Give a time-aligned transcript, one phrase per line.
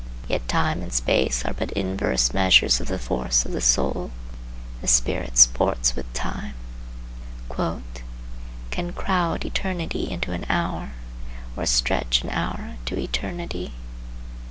[0.27, 4.09] Yet time and space are but inverse measures of the force of the soul.
[4.81, 6.55] The spirit sports with time,—
[8.71, 10.93] "Can crowd eternity into an hour,
[11.55, 13.73] Or stretch an hour to eternity."